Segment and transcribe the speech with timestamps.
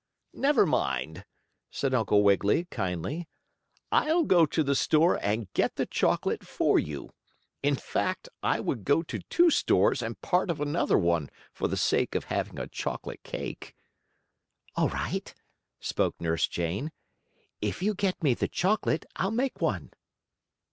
[0.33, 1.25] "Never mind,"
[1.69, 3.27] said Uncle Wiggily, kindly.
[3.91, 7.11] "I'll go to the store and get the chocolate for you.
[7.61, 11.77] In fact, I would go to two stores and part of another one for the
[11.77, 13.75] sake of having a chocolate cake."
[14.75, 15.31] "All right,"
[15.79, 16.91] spoke Nurse Jane.
[17.61, 19.91] "If you get me the chocolate I'll make one."